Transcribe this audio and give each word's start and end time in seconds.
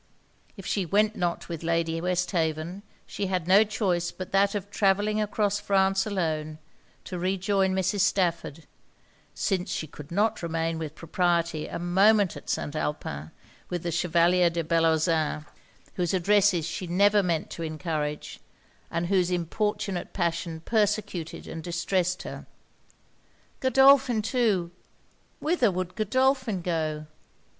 If 0.57 0.65
she 0.65 0.83
went 0.83 1.15
not 1.15 1.47
with 1.47 1.61
Lady 1.61 2.01
Westhaven, 2.01 2.81
she 3.05 3.27
had 3.27 3.47
no 3.47 3.63
choice 3.63 4.09
but 4.11 4.31
that 4.31 4.55
of 4.55 4.71
travelling 4.71 5.21
across 5.21 5.59
France 5.59 6.07
alone, 6.07 6.57
to 7.03 7.19
rejoin 7.19 7.75
Mrs. 7.75 7.99
Stafford; 7.99 8.65
since 9.35 9.69
she 9.69 9.85
could 9.85 10.11
not 10.11 10.41
remain 10.41 10.79
with 10.79 10.95
propriety 10.95 11.67
a 11.67 11.77
moment 11.77 12.35
at 12.35 12.49
St. 12.49 12.75
Alpin, 12.75 13.29
with 13.69 13.83
the 13.83 13.91
Chevalier 13.91 14.49
de 14.49 14.63
Bellozane; 14.63 15.45
whose 15.97 16.15
addresses 16.15 16.65
she 16.67 16.87
never 16.87 17.21
meant 17.21 17.51
to 17.51 17.61
encourage, 17.61 18.39
and 18.89 19.05
whose 19.05 19.29
importunate 19.29 20.13
passion 20.13 20.61
persecuted 20.61 21.47
and 21.47 21.61
distressed 21.63 22.23
her. 22.23 22.47
Godolphin 23.59 24.23
too! 24.23 24.71
whither 25.39 25.69
would 25.69 25.93
Godolphin 25.93 26.63
go? 26.63 27.05